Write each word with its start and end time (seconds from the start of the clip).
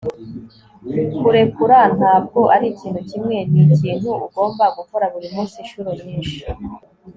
kurekura 1.19 1.79
ntabwo 1.97 2.39
ari 2.55 2.65
ikintu 2.73 3.01
kimwe, 3.09 3.37
ni 3.51 3.61
ikintu 3.67 4.09
ugomba 4.25 4.65
gukora 4.77 5.05
buri 5.13 5.27
munsi, 5.33 5.55
inshuro 5.63 5.89
nyinshi 6.03 6.39